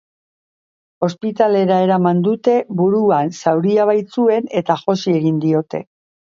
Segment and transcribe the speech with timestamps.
[1.07, 5.87] Ospitalera eraman dute buruan zauria baitzuen eta josi egin diote.